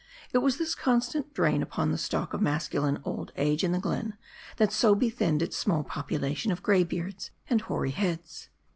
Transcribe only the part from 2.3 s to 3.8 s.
of masculine old age in the